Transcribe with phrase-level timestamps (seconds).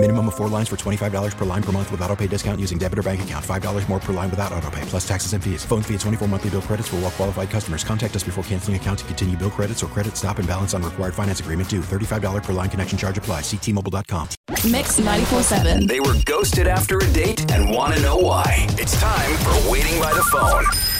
[0.00, 2.78] Minimum of four lines for $25 per line per month with auto pay discount using
[2.78, 3.44] debit or bank account.
[3.44, 5.64] $5 more per line without auto pay, plus taxes and fees.
[5.64, 7.82] Phone fee at 24 monthly bill credits for all well qualified customers.
[7.82, 10.84] Contact us before canceling account to continue bill credits or credit stop and balance on
[10.84, 11.80] required finance agreement due.
[11.80, 13.40] $35 per line connection charge apply.
[13.40, 14.28] Ctmobile.com.
[14.70, 15.88] Mix 94.7.
[15.88, 18.66] They were ghosted after a date and want to know why.
[18.78, 20.97] It's time for Waiting by the Phone.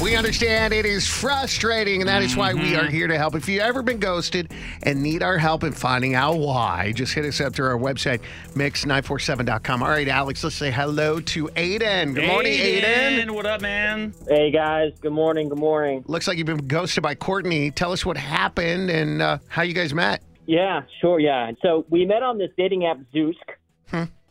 [0.00, 3.34] We understand it is frustrating, and that is why we are here to help.
[3.34, 4.50] If you've ever been ghosted
[4.82, 8.20] and need our help in finding out why, just hit us up through our website,
[8.54, 9.82] mix947.com.
[9.82, 12.14] All right, Alex, let's say hello to Aiden.
[12.14, 13.30] Good morning, Aiden.
[13.32, 14.14] What up, man?
[14.26, 15.50] Hey guys, good morning.
[15.50, 16.02] Good morning.
[16.06, 17.70] Looks like you've been ghosted by Courtney.
[17.70, 20.22] Tell us what happened and uh, how you guys met.
[20.46, 21.20] Yeah, sure.
[21.20, 21.52] Yeah.
[21.60, 23.34] So we met on this dating app, Zoosk.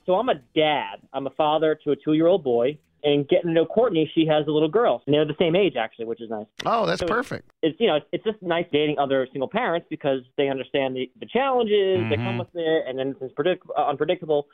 [0.06, 0.96] So I'm a dad.
[1.14, 4.52] I'm a father to a two-year-old boy, and getting to know Courtney, she has a
[4.52, 6.46] little girl, and they're the same age actually, which is nice.
[6.66, 7.50] Oh, that's So perfect.
[7.62, 11.26] It's you know it's just nice dating other single parents because they understand the, the
[11.26, 14.48] challenges that come with it, and then it's predict- uh, unpredictable.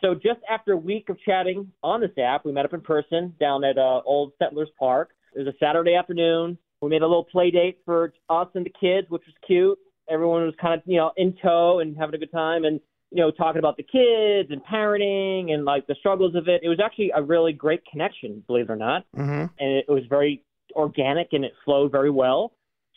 [0.00, 3.34] So just after a week of chatting on this app, we met up in person
[3.38, 5.10] down at uh, Old Settlers Park.
[5.34, 6.58] It was a Saturday afternoon.
[6.80, 9.78] We made a little play date for us and the kids, which was cute.
[10.10, 12.80] Everyone was kind of you know in tow and having a good time, and
[13.14, 16.62] you know talking about the kids and parenting and like the struggles of it.
[16.62, 19.30] It was actually a really great connection, believe it or not Mm-hmm.
[19.58, 22.52] and it was very organic and it flowed very well.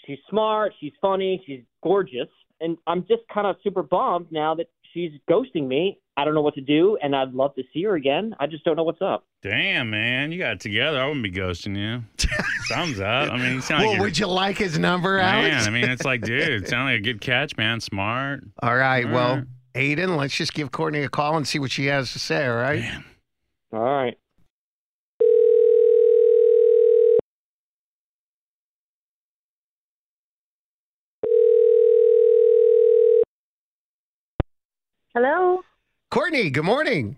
[0.05, 2.29] She's smart, she's funny, she's gorgeous,
[2.61, 5.99] and I'm just kind of super bummed now that she's ghosting me.
[6.17, 8.33] I don't know what to do, and I'd love to see her again.
[8.39, 9.25] I just don't know what's up.
[9.41, 10.97] Damn, man, you got it together.
[11.01, 12.03] I wouldn't be ghosting you.
[12.69, 13.31] Thumbs up.
[13.31, 15.51] I mean, you sound like Well, would you like his number, man.
[15.51, 15.67] Alex?
[15.67, 17.81] I mean, it's like, dude, sound like a good catch, man.
[17.81, 18.43] Smart.
[18.63, 19.05] All right.
[19.05, 19.43] All Well, right.
[19.75, 22.47] Aiden, let's just give Courtney a call and see what she has to say.
[22.47, 22.79] All right.
[22.79, 23.03] Man.
[23.73, 24.17] All right.
[35.13, 35.61] Hello.
[36.11, 37.17] Courtney, good morning.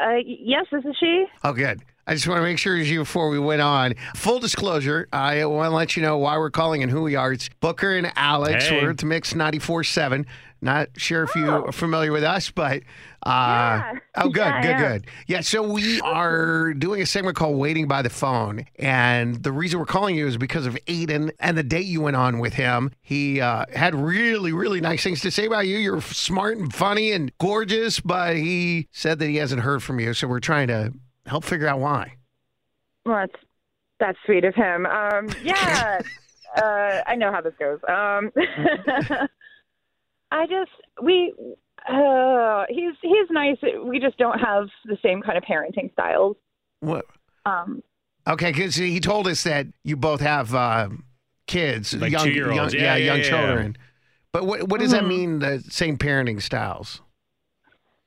[0.00, 1.26] Uh, yes, this is she.
[1.42, 1.80] Oh, good.
[2.06, 3.94] I just want to make sure it's you before we went on.
[4.16, 7.32] Full disclosure, I want to let you know why we're calling and who we are.
[7.32, 8.66] It's Booker and Alex.
[8.66, 8.82] Hey.
[8.82, 10.26] We're at the Mix 94.7.
[10.62, 12.82] Not sure if you are familiar with us, but.
[13.22, 13.92] Uh, Yeah.
[14.16, 15.06] Oh, good, Yeah, good, good.
[15.26, 18.64] Yeah, so we are doing a segment called Waiting by the Phone.
[18.78, 22.16] And the reason we're calling you is because of Aiden and the date you went
[22.16, 22.92] on with him.
[23.02, 25.76] He uh, had really, really nice things to say about you.
[25.76, 30.14] You're smart and funny and gorgeous, but he said that he hasn't heard from you.
[30.14, 30.92] So we're trying to
[31.26, 32.14] help figure out why.
[33.04, 33.44] Well, that's
[33.98, 34.86] that's sweet of him.
[34.86, 36.00] Um, yeah,
[36.56, 37.78] uh, I know how this goes.
[37.88, 38.32] Um,
[40.30, 40.70] I just
[41.02, 41.34] we
[41.88, 43.56] uh, he's he's nice.
[43.84, 46.36] We just don't have the same kind of parenting styles.
[46.80, 47.06] What?
[47.46, 47.82] Um,
[48.28, 50.90] Okay, because he told us that you both have uh,
[51.46, 52.74] kids, Like young, two-year-olds.
[52.74, 53.28] young- Yeah, yeah, young yeah.
[53.28, 53.76] children.
[54.32, 55.08] But what what does that Mhm.
[55.08, 55.38] mean?
[55.40, 57.00] The same parenting styles?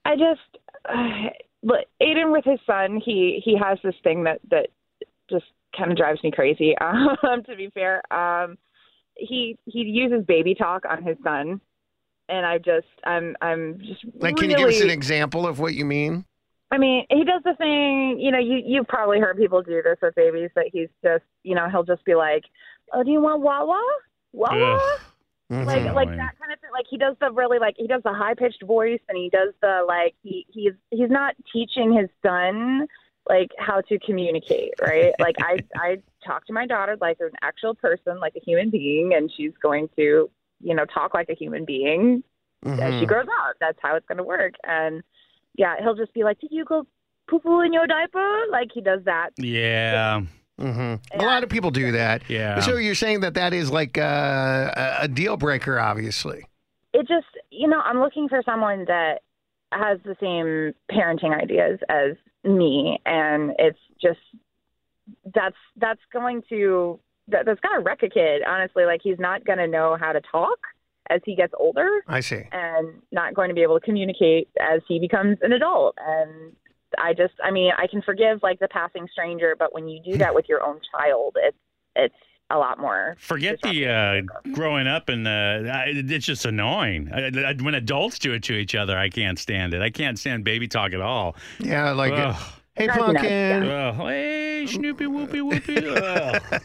[0.05, 0.57] I just,
[0.87, 1.29] uh,
[1.63, 4.67] but Aiden with his son, he he has this thing that that
[5.29, 5.45] just
[5.75, 6.75] kind of drives me crazy.
[6.81, 8.57] Um, to be fair, um,
[9.17, 11.59] he he uses baby talk on his son,
[12.29, 15.59] and I just I'm I'm just Like, can really, you give us an example of
[15.59, 16.25] what you mean?
[16.71, 18.19] I mean, he does the thing.
[18.19, 20.49] You know, you you've probably heard people do this with babies.
[20.55, 22.43] That he's just, you know, he'll just be like,
[22.91, 23.81] "Oh, do you want Wawa?
[24.31, 24.99] Wawa?" Ugh.
[25.51, 25.93] like Mhm.
[25.93, 26.71] like that kind of thing.
[26.71, 29.53] Like he does the really like he does the high pitched voice and he does
[29.61, 32.87] the like he he's he's not teaching his son
[33.29, 35.13] like how to communicate, right?
[35.19, 39.13] like I I talk to my daughter like an actual person, like a human being,
[39.13, 40.29] and she's going to
[40.63, 42.23] you know talk like a human being
[42.65, 43.55] as she grows up.
[43.59, 44.53] That's how it's going to work.
[44.63, 45.03] And
[45.55, 46.87] yeah, he'll just be like, "Did you go
[47.29, 49.31] poo poo in your diaper?" Like he does that.
[49.37, 50.21] Yeah.
[50.59, 50.99] Mhm.
[51.19, 52.29] A lot of people do that.
[52.29, 52.59] Yeah.
[52.61, 56.45] So you're saying that that is like uh, a, a deal breaker, obviously.
[56.93, 59.21] it just you know i'm looking for someone that
[59.71, 62.11] has the same parenting ideas as
[62.43, 64.19] me and it's just
[65.33, 69.45] that's that's going to that, that's going to wreck a kid honestly like he's not
[69.45, 70.59] going to know how to talk
[71.09, 72.43] as he gets older I see.
[72.51, 76.53] and not going to be able to communicate as he becomes an adult and
[76.97, 80.17] i just i mean i can forgive like the passing stranger but when you do
[80.17, 81.57] that with your own child it's
[81.95, 82.15] it's
[82.49, 84.21] a lot more Forget the uh,
[84.53, 87.09] growing up and uh, I- it's just annoying.
[87.11, 89.81] I, I, when adults do it to each other, I can't stand it.
[89.81, 91.35] I can't stand baby talk at all.
[91.59, 92.35] Yeah, like, Ugh.
[92.75, 93.63] hey, That's nuts, pumpkin.
[93.63, 93.67] Hey,
[94.63, 95.97] Hey, Snoopy, whoopy, whoopy.
[95.97, 96.61] Ugh.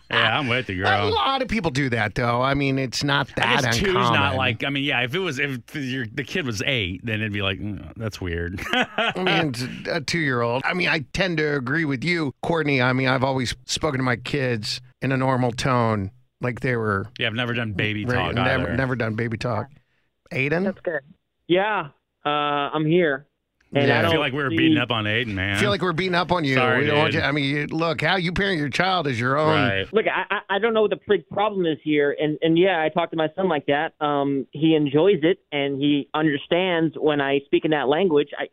[0.10, 1.08] yeah, I'm with you, girl.
[1.08, 2.42] A lot of people do that, though.
[2.42, 4.12] I mean, it's not I that guess two's uncommon.
[4.20, 4.64] not like.
[4.64, 5.00] I mean, yeah.
[5.02, 8.20] If it was, if your the kid was eight, then it'd be like, mm, that's
[8.20, 8.60] weird.
[8.72, 10.62] I mean, it's a two-year-old.
[10.64, 12.82] I mean, I tend to agree with you, Courtney.
[12.82, 16.10] I mean, I've always spoken to my kids in a normal tone,
[16.40, 17.06] like they were.
[17.18, 18.76] yeah, I've never done baby Right, talk never, either.
[18.76, 19.68] never done baby talk.
[20.32, 21.00] Aiden, That's good.
[21.46, 21.88] Yeah,
[22.26, 23.26] uh, I'm here.
[23.74, 23.96] And Yeah.
[23.96, 25.56] I I don't feel like we were see- beating up on Aiden, man.
[25.56, 26.54] I feel like we're beating up on you.
[26.54, 27.20] Sorry, we don't want you.
[27.20, 29.48] I mean, you, look, how you parent your child is your own.
[29.50, 29.92] right.
[29.92, 32.82] Look, I, I I don't know what the big problem is here, and and yeah,
[32.82, 33.94] I talk to my son like that.
[34.00, 38.28] Um, he enjoys it, and he understands when I speak in that language.
[38.38, 38.46] I,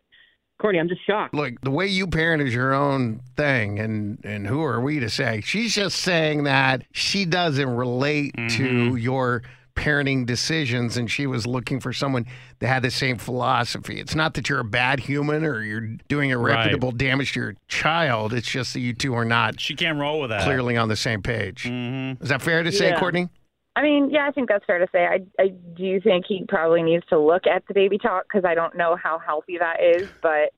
[0.60, 1.34] Courtney, I'm just shocked.
[1.34, 5.10] Look, the way you parent is your own thing, and and who are we to
[5.10, 5.40] say?
[5.44, 8.56] She's just saying that she doesn't relate Mm-hmm.
[8.58, 9.42] to your
[9.74, 12.26] parenting decisions, and she was looking for someone
[12.58, 14.00] that had the same philosophy.
[14.00, 18.32] It's not that you're a bad human or you're doing irreparable damage to your child.
[18.32, 20.42] It's just that you two are not She can't roll with that.
[20.44, 21.64] clearly on the same page.
[21.64, 22.22] Mm-hmm.
[22.22, 22.98] Is that fair to say, Yeah.
[22.98, 23.28] Courtney?
[23.74, 25.06] I mean, yeah, I think that's fair to say.
[25.06, 28.54] I I do think he probably needs to look at the baby talk because I
[28.54, 30.52] don't know how healthy that is, but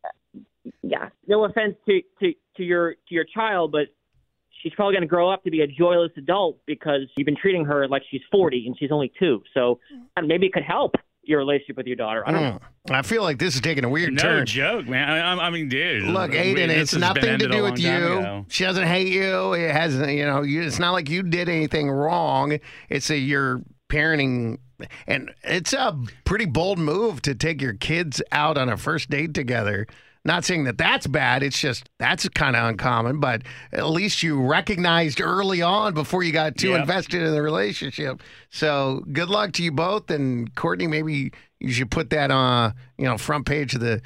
[0.82, 3.86] yeah, No offense to to to your to your child, but
[4.64, 7.64] she's probably going to grow up to be a joyless adult because you've been treating
[7.66, 9.42] her like she's 40 and she's only two.
[9.52, 9.78] So
[10.20, 12.22] maybe it could help your relationship with your daughter.
[12.26, 12.60] I don't know.
[12.88, 12.94] Mm.
[12.94, 14.30] I feel like this is taking a weird turn.
[14.30, 14.46] No turn.
[14.46, 15.08] joke, man.
[15.08, 16.04] I, I, I mean, dude.
[16.04, 17.90] Look, Aiden, this it's nothing to do with you.
[17.90, 18.46] ago.
[18.48, 19.52] She doesn't hate you.
[19.52, 22.58] It has, you know, you, it's not like you did anything wrong.
[22.88, 24.58] It's a you're parenting,
[25.06, 29.34] and it's a pretty bold move to take your kids out on a first date
[29.34, 29.86] together.
[30.26, 31.42] Not saying that that's bad.
[31.42, 33.20] It's just that's kind of uncommon.
[33.20, 33.42] But
[33.72, 36.80] at least you recognized early on before you got too Yep.
[36.80, 38.22] invested in the relationship.
[38.50, 40.10] So good luck to you both.
[40.10, 44.00] And Courtney, maybe you should put that on, you know, front page of the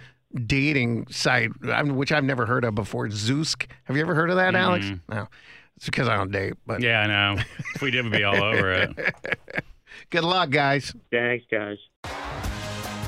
[0.44, 1.50] dating site,
[1.86, 3.06] which I've never heard of before.
[3.08, 3.66] Zoosk.
[3.84, 4.56] Have you ever heard of that, mm-hmm.
[4.56, 4.86] Alex?
[5.08, 5.28] No.
[5.76, 6.54] It's because I don't date.
[6.66, 7.42] But Yeah, I know.
[7.76, 9.14] If we did, we'd be all over it.
[10.10, 10.92] good luck, guys.
[11.12, 11.78] Thanks, guys.